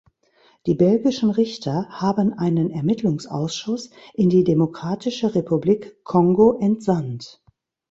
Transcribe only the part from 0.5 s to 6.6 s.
Die belgischen Richter haben einen Ermittlungsausschuss in die Demokratische Republik Kongo